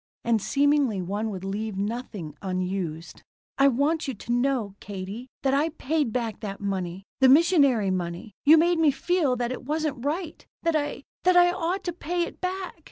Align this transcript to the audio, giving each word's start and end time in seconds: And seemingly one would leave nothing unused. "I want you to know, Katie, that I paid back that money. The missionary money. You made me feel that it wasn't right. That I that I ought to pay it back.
And 0.23 0.41
seemingly 0.41 0.99
one 0.99 1.29
would 1.29 1.43
leave 1.43 1.77
nothing 1.77 2.33
unused. 2.41 3.21
"I 3.59 3.67
want 3.67 4.07
you 4.07 4.15
to 4.15 4.31
know, 4.31 4.73
Katie, 4.79 5.27
that 5.43 5.53
I 5.53 5.69
paid 5.69 6.11
back 6.11 6.39
that 6.39 6.59
money. 6.59 7.03
The 7.19 7.29
missionary 7.29 7.91
money. 7.91 8.33
You 8.43 8.57
made 8.57 8.79
me 8.79 8.89
feel 8.89 9.35
that 9.35 9.51
it 9.51 9.63
wasn't 9.63 10.03
right. 10.03 10.43
That 10.63 10.75
I 10.75 11.03
that 11.23 11.37
I 11.37 11.51
ought 11.51 11.83
to 11.83 11.93
pay 11.93 12.23
it 12.23 12.41
back. 12.41 12.79